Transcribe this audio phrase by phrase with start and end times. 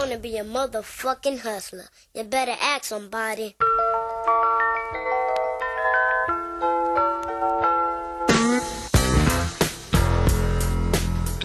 [0.00, 1.84] I wanna be a motherfucking hustler.
[2.14, 3.54] You better ask somebody.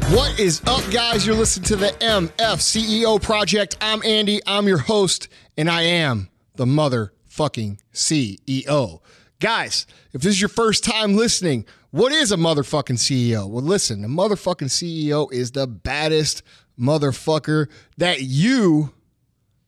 [0.10, 1.28] What is up, guys?
[1.28, 3.76] You're listening to the MF CEO Project.
[3.82, 4.40] I'm Andy.
[4.48, 5.28] I'm your host,
[5.58, 9.02] and I am the motherfucking CEO.
[9.42, 13.50] Guys, if this is your first time listening, what is a motherfucking CEO?
[13.50, 16.42] Well, listen, a motherfucking CEO is the baddest
[16.80, 18.92] motherfucker that you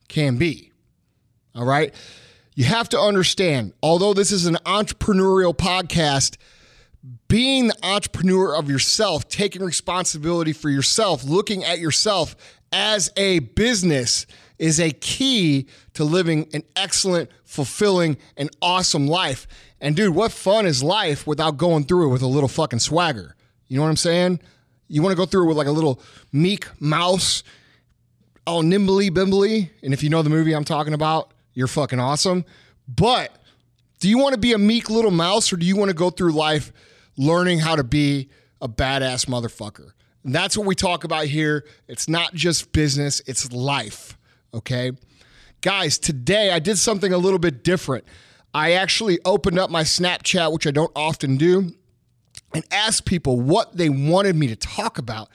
[0.08, 0.72] can be.
[1.56, 1.94] All right?
[2.56, 6.38] You have to understand, although this is an entrepreneurial podcast,
[7.28, 12.36] being the entrepreneur of yourself, taking responsibility for yourself, looking at yourself
[12.72, 14.26] as a business
[14.58, 19.48] is a key to living an excellent, fulfilling, and awesome life.
[19.80, 23.36] And dude, what fun is life without going through it with a little fucking swagger?
[23.68, 24.40] You know what I'm saying?
[24.88, 26.02] You want to go through it with like a little
[26.32, 27.44] meek mouse,
[28.46, 29.70] all nimbly bimbly.
[29.84, 32.46] And if you know the movie I'm talking about, you're fucking awesome.
[32.88, 33.36] But
[34.00, 36.10] do you want to be a meek little mouse or do you want to go
[36.10, 36.72] through life
[37.18, 38.30] learning how to be
[38.62, 39.92] a badass motherfucker?
[40.24, 41.66] And that's what we talk about here.
[41.88, 44.18] It's not just business, it's life.
[44.54, 44.92] Okay.
[45.62, 48.06] Guys, today I did something a little bit different.
[48.54, 51.74] I actually opened up my Snapchat, which I don't often do,
[52.54, 55.30] and asked people what they wanted me to talk about.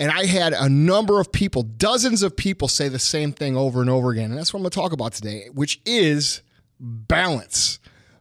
[0.00, 3.80] And I had a number of people, dozens of people say the same thing over
[3.80, 4.30] and over again.
[4.30, 6.42] And that's what I'm going to talk about today, which is
[6.78, 7.80] balance.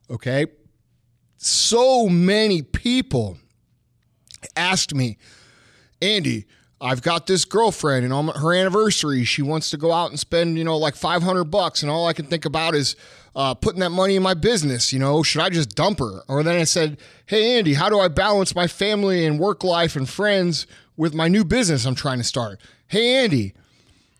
[0.10, 0.48] Okay.
[1.38, 3.38] So many people
[4.56, 5.18] asked me,
[6.02, 6.46] Andy,
[6.82, 10.58] I've got this girlfriend and on her anniversary, she wants to go out and spend,
[10.58, 11.82] you know, like 500 bucks.
[11.82, 12.96] And all I can think about is
[13.38, 14.92] uh, putting that money in my business.
[14.92, 16.24] You know, should I just dump her?
[16.28, 19.96] Or then I said, Hey, Andy, how do I balance my family and work life
[19.96, 20.66] and friends
[20.98, 22.60] with my new business I'm trying to start?
[22.88, 23.54] Hey, Andy,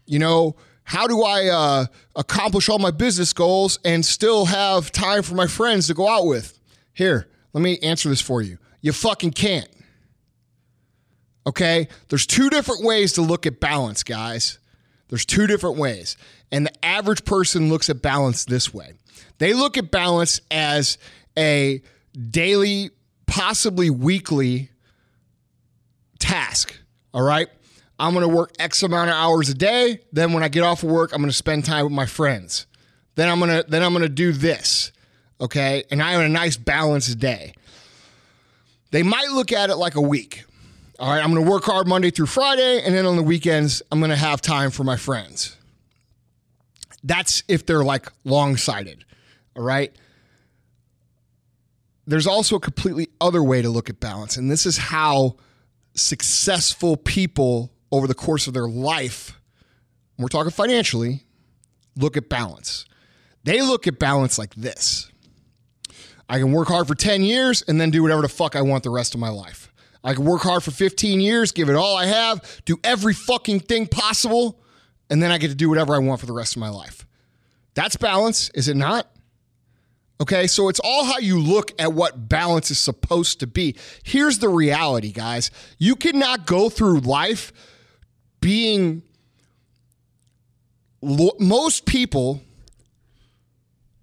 [0.06, 5.24] you know, how do I uh, accomplish all my business goals and still have time
[5.24, 6.58] for my friends to go out with?
[6.94, 8.60] Here, let me answer this for you.
[8.82, 9.68] You fucking can't.
[11.48, 11.88] Okay?
[12.10, 14.60] There's two different ways to look at balance, guys.
[15.10, 16.18] There's two different ways.
[16.52, 18.94] And the average person looks at balance this way
[19.40, 20.98] they look at balance as
[21.38, 21.82] a
[22.30, 22.92] daily,
[23.26, 24.70] possibly weekly
[26.20, 26.76] task.
[27.14, 27.48] All right?
[28.00, 30.00] I'm going to work X amount of hours a day.
[30.12, 32.68] Then when I get off of work, I'm going to spend time with my friends.
[33.16, 34.92] Then I'm going to then I'm going to do this.
[35.42, 35.84] Okay?
[35.90, 37.54] And I have a nice balanced day.
[38.92, 40.46] They might look at it like a week.
[41.00, 43.84] All right, I'm going to work hard Monday through Friday, and then on the weekends,
[43.92, 45.56] I'm going to have time for my friends.
[47.04, 49.06] That's if they're like long sighted.
[49.56, 49.96] All right.
[52.08, 55.36] There's also a completely other way to look at balance, and this is how
[55.94, 59.40] successful people over the course of their life,
[60.18, 61.24] we're talking financially,
[61.96, 62.86] look at balance.
[63.44, 65.12] They look at balance like this
[66.30, 68.84] I can work hard for 10 years and then do whatever the fuck I want
[68.84, 69.67] the rest of my life.
[70.08, 73.60] I can work hard for 15 years, give it all I have, do every fucking
[73.60, 74.58] thing possible,
[75.10, 77.06] and then I get to do whatever I want for the rest of my life.
[77.74, 79.12] That's balance, is it not?
[80.22, 83.76] Okay, so it's all how you look at what balance is supposed to be.
[84.02, 85.52] Here's the reality, guys.
[85.78, 87.52] You cannot go through life
[88.40, 89.04] being
[91.02, 92.42] most people.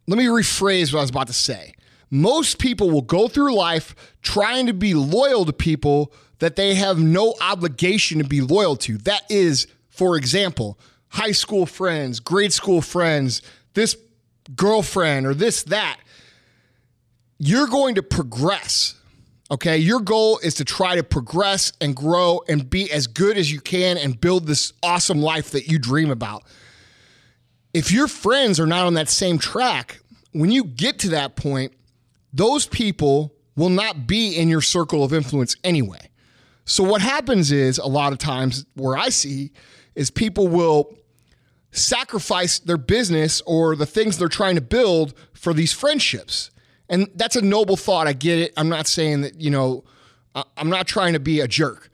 [0.07, 1.74] Let me rephrase what I was about to say
[2.15, 6.97] most people will go through life trying to be loyal to people that they have
[6.97, 8.97] no obligation to be loyal to.
[8.99, 13.43] That is, for example, high school friends, grade school friends,
[13.75, 13.97] this
[14.55, 15.99] girlfriend, or this, that.
[17.39, 18.95] You're going to progress.
[19.51, 19.79] Okay.
[19.79, 23.61] Your goal is to try to progress and grow and be as good as you
[23.61, 26.45] can and build this awesome life that you dream about.
[27.73, 29.99] If your friends are not on that same track,
[30.31, 31.73] when you get to that point,
[32.35, 36.11] those people will not be in your circle of influence anyway.
[36.65, 39.53] So what happens is a lot of times where I see
[39.95, 40.93] is people will
[41.71, 46.51] sacrifice their business or the things they're trying to build for these friendships.
[46.89, 48.07] And that's a noble thought.
[48.09, 48.53] I get it.
[48.57, 49.85] I'm not saying that, you know,
[50.57, 51.91] I'm not trying to be a jerk.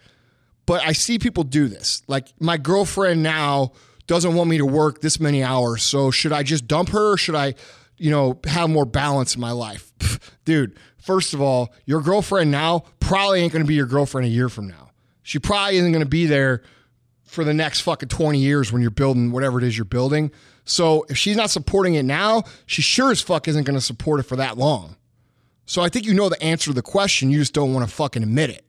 [0.64, 2.02] But I see people do this.
[2.06, 3.72] Like my girlfriend now
[4.06, 5.82] doesn't want me to work this many hours.
[5.82, 7.54] So should I just dump her or should I
[8.00, 9.92] you know, have more balance in my life.
[10.46, 14.30] Dude, first of all, your girlfriend now probably ain't going to be your girlfriend a
[14.30, 14.90] year from now.
[15.22, 16.62] She probably isn't going to be there
[17.24, 20.30] for the next fucking 20 years when you're building whatever it is you're building.
[20.64, 24.18] So if she's not supporting it now, she sure as fuck isn't going to support
[24.18, 24.96] it for that long.
[25.66, 27.30] So I think you know the answer to the question.
[27.30, 28.64] You just don't want to fucking admit it.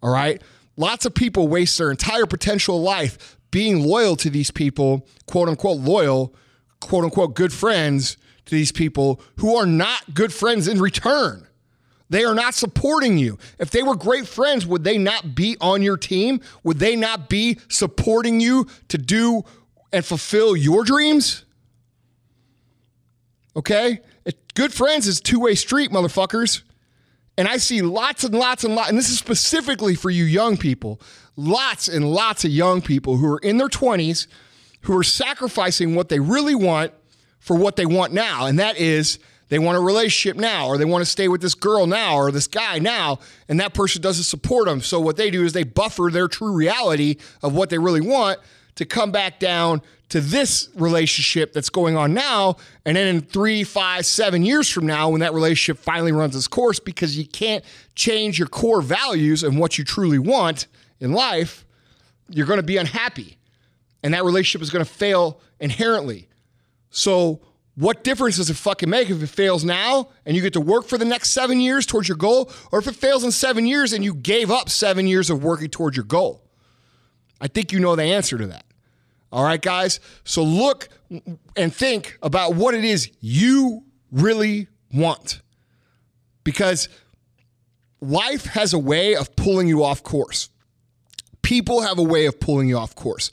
[0.00, 0.40] All right.
[0.76, 5.80] Lots of people waste their entire potential life being loyal to these people, quote unquote
[5.80, 6.34] loyal,
[6.78, 8.16] quote unquote good friends
[8.46, 11.46] to these people who are not good friends in return.
[12.08, 13.38] They are not supporting you.
[13.58, 16.40] If they were great friends, would they not be on your team?
[16.64, 19.44] Would they not be supporting you to do
[19.92, 21.44] and fulfill your dreams?
[23.54, 24.00] Okay?
[24.54, 26.62] Good friends is two way street, motherfuckers.
[27.38, 30.56] And I see lots and lots and lots, and this is specifically for you young
[30.56, 31.00] people,
[31.36, 34.26] lots and lots of young people who are in their 20s
[34.82, 36.92] who are sacrificing what they really want
[37.40, 38.46] for what they want now.
[38.46, 41.56] And that is they want a relationship now, or they want to stay with this
[41.56, 44.80] girl now, or this guy now, and that person doesn't support them.
[44.80, 48.38] So what they do is they buffer their true reality of what they really want
[48.76, 52.56] to come back down to this relationship that's going on now.
[52.84, 56.48] And then in three, five, seven years from now, when that relationship finally runs its
[56.48, 57.64] course, because you can't
[57.96, 60.68] change your core values and what you truly want
[61.00, 61.64] in life,
[62.28, 63.36] you're going to be unhappy.
[64.02, 66.29] And that relationship is going to fail inherently.
[66.90, 67.40] So,
[67.76, 70.86] what difference does it fucking make if it fails now and you get to work
[70.86, 73.92] for the next seven years towards your goal, or if it fails in seven years
[73.92, 76.42] and you gave up seven years of working towards your goal?
[77.40, 78.64] I think you know the answer to that.
[79.32, 80.00] All right, guys?
[80.24, 80.88] So look
[81.56, 85.40] and think about what it is you really want.
[86.42, 86.88] Because
[88.00, 90.48] life has a way of pulling you off course.
[91.42, 93.30] People have a way of pulling you off course.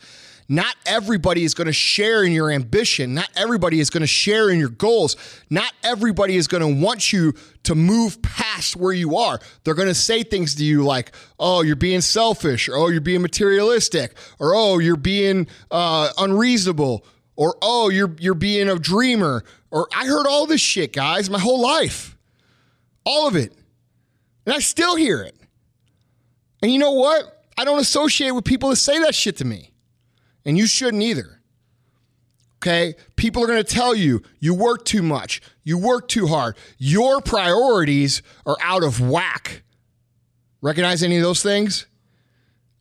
[0.50, 3.14] Not everybody is going to share in your ambition.
[3.14, 5.18] Not everybody is going to share in your goals.
[5.50, 7.34] Not everybody is going to want you
[7.64, 9.40] to move past where you are.
[9.64, 13.02] They're going to say things to you like, oh, you're being selfish, or oh, you're
[13.02, 17.06] being materialistic, or oh, you're being uh, unreasonable,
[17.36, 19.44] or oh, you're, you're being a dreamer.
[19.70, 22.18] Or I heard all this shit, guys, my whole life.
[23.06, 23.54] All of it.
[24.46, 25.36] And I still hear it.
[26.62, 27.44] And you know what?
[27.58, 29.72] I don't associate with people that say that shit to me
[30.48, 31.42] and you shouldn't either.
[32.58, 32.96] Okay?
[33.16, 37.22] People are going to tell you you work too much, you work too hard, your
[37.22, 39.62] priorities are out of whack.
[40.62, 41.86] Recognize any of those things?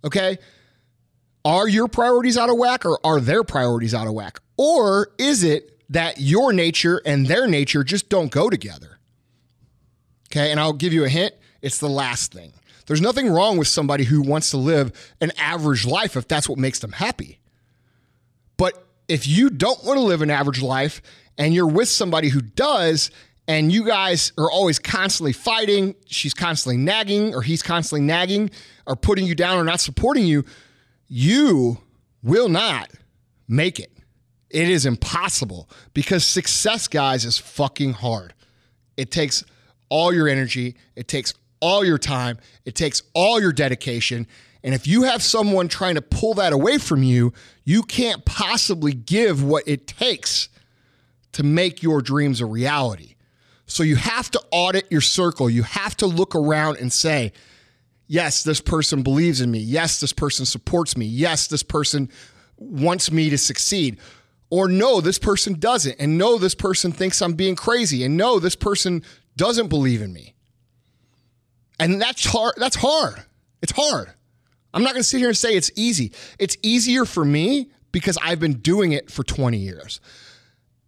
[0.02, 0.38] Okay?
[1.44, 4.38] Are your priorities out of whack or are their priorities out of whack?
[4.56, 8.98] Or is it that your nature and their nature just don't go together?
[10.30, 12.52] Okay, and I'll give you a hint it's the last thing.
[12.86, 16.58] There's nothing wrong with somebody who wants to live an average life if that's what
[16.58, 17.40] makes them happy.
[18.56, 21.02] But if you don't want to live an average life
[21.38, 23.10] and you're with somebody who does,
[23.48, 28.50] and you guys are always constantly fighting, she's constantly nagging, or he's constantly nagging,
[28.86, 30.44] or putting you down, or not supporting you,
[31.06, 31.78] you
[32.22, 32.90] will not
[33.46, 33.92] make it.
[34.50, 38.34] It is impossible because success, guys, is fucking hard.
[38.96, 39.44] It takes
[39.88, 44.26] all your energy, it takes all your time, it takes all your dedication,
[44.66, 47.32] and if you have someone trying to pull that away from you,
[47.62, 50.48] you can't possibly give what it takes
[51.30, 53.14] to make your dreams a reality.
[53.66, 55.48] So you have to audit your circle.
[55.48, 57.32] You have to look around and say,
[58.08, 59.60] yes, this person believes in me.
[59.60, 61.06] Yes, this person supports me.
[61.06, 62.10] Yes, this person
[62.56, 64.00] wants me to succeed.
[64.50, 65.94] Or no, this person doesn't.
[66.00, 68.02] And no, this person thinks I'm being crazy.
[68.02, 69.04] And no, this person
[69.36, 70.34] doesn't believe in me.
[71.78, 72.54] And that's hard.
[72.56, 73.22] That's hard.
[73.62, 74.12] It's hard.
[74.76, 76.12] I'm not going to sit here and say it's easy.
[76.38, 80.00] It's easier for me because I've been doing it for 20 years.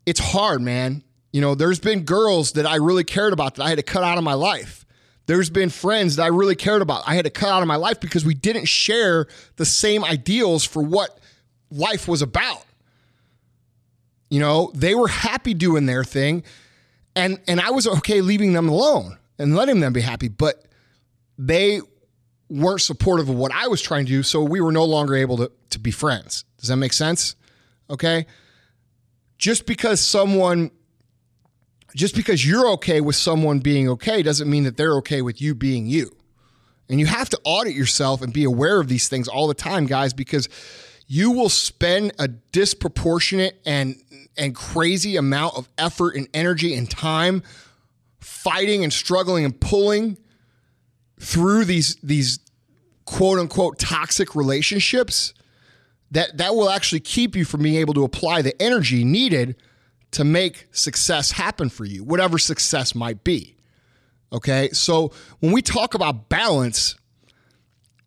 [0.05, 1.03] It's hard, man.
[1.33, 4.05] You know, there's been girls that I really cared about that I had to cut
[4.05, 4.85] out of my life.
[5.27, 7.03] There's been friends that I really cared about.
[7.07, 9.27] I had to cut out of my life because we didn't share
[9.57, 11.19] the same ideals for what
[11.71, 12.65] life was about.
[14.31, 16.45] You know, they were happy doing their thing
[17.19, 20.65] and and I was okay leaving them alone and letting them be happy, but
[21.37, 21.81] they
[22.51, 25.37] weren't supportive of what I was trying to do, so we were no longer able
[25.39, 26.45] to, to be friends.
[26.59, 27.37] Does that make sense?
[27.91, 28.27] Okay.
[29.37, 30.71] Just because someone,
[31.95, 35.55] just because you're okay with someone being okay doesn't mean that they're okay with you
[35.55, 36.15] being you.
[36.89, 39.87] And you have to audit yourself and be aware of these things all the time,
[39.87, 40.49] guys, because
[41.07, 43.97] you will spend a disproportionate and
[44.37, 47.43] and crazy amount of effort and energy and time
[48.21, 50.17] fighting and struggling and pulling
[51.19, 52.39] through these these
[53.05, 55.35] quote unquote toxic relationships
[56.11, 59.57] that that will actually keep you from being able to apply the energy needed
[60.11, 63.57] to make success happen for you whatever success might be.
[64.33, 64.69] Okay?
[64.73, 66.95] So when we talk about balance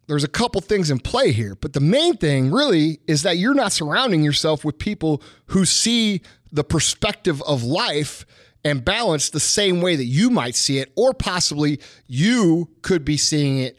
[0.08, 3.54] there's a couple things in play here but the main thing really is that you're
[3.54, 8.26] not surrounding yourself with people who see the perspective of life
[8.64, 13.18] and balance the same way that you might see it, or possibly you could be
[13.18, 13.78] seeing it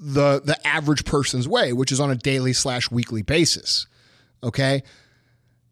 [0.00, 3.86] the the average person's way, which is on a daily slash weekly basis.
[4.42, 4.82] Okay.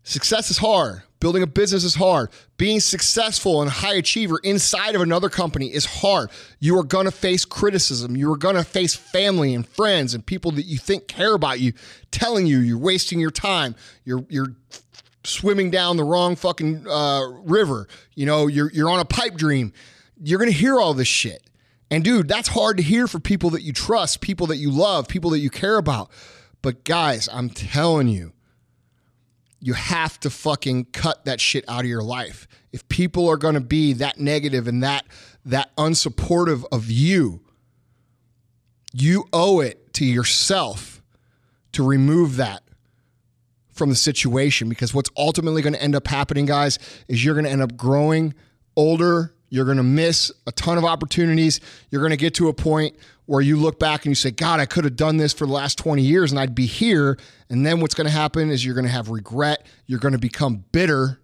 [0.02, 1.02] Success is hard.
[1.20, 2.30] Building a business is hard.
[2.58, 6.30] Being successful and a high achiever inside of another company is hard.
[6.60, 8.16] You are going to face criticism.
[8.16, 11.58] You are going to face family and friends and people that you think care about
[11.58, 11.72] you
[12.12, 13.75] telling you you're wasting your time.
[14.04, 14.54] You're you're
[15.25, 17.88] swimming down the wrong fucking uh, river.
[18.14, 19.72] You know, you're you're on a pipe dream.
[20.22, 21.42] You're going to hear all this shit.
[21.90, 25.08] And dude, that's hard to hear for people that you trust, people that you love,
[25.08, 26.10] people that you care about.
[26.60, 28.32] But guys, I'm telling you,
[29.60, 32.46] you have to fucking cut that shit out of your life.
[32.72, 35.06] If people are going to be that negative and that
[35.44, 37.40] that unsupportive of you,
[38.92, 41.02] you owe it to yourself
[41.72, 42.62] to remove that
[43.72, 47.44] from the situation because what's ultimately going to end up happening guys is you're going
[47.44, 48.34] to end up growing
[48.76, 51.60] older you're going to miss a ton of opportunities.
[51.90, 52.96] You're going to get to a point
[53.28, 55.52] where you look back and you say, God, I could have done this for the
[55.52, 57.18] last 20 years and I'd be here.
[57.50, 59.66] And then what's going to happen is you're going to have regret.
[59.87, 61.20] You're going to become bitter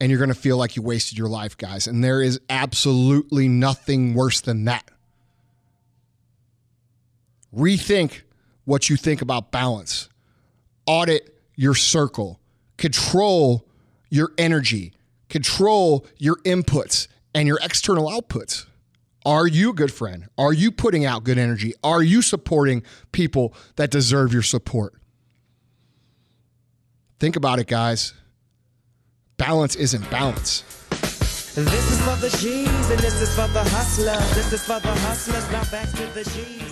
[0.00, 1.86] and you're going to feel like you wasted your life, guys.
[1.86, 4.90] And there is absolutely nothing worse than that.
[7.54, 8.22] Rethink
[8.64, 10.08] what you think about balance,
[10.86, 12.40] audit your circle,
[12.78, 13.66] control
[14.08, 14.94] your energy
[15.30, 18.66] control your inputs and your external outputs.
[19.26, 20.28] Are you a good friend?
[20.38, 21.74] Are you putting out good energy?
[21.84, 24.94] Are you supporting people that deserve your support?
[27.18, 28.14] Think about it, guys.
[29.36, 30.62] Balance isn't balance.
[31.54, 34.34] This is for the G's and this is for the hustlers.
[34.34, 35.50] This is for the hustlers.
[35.50, 36.69] Now back to the G's.